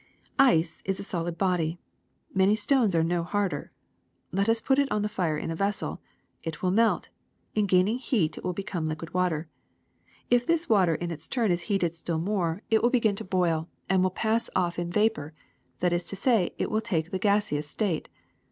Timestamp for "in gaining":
7.53-7.99